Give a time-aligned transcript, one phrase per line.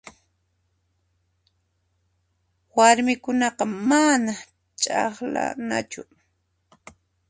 [2.75, 4.33] Warmikunataqa mana
[4.81, 6.01] ch'aqlanachu.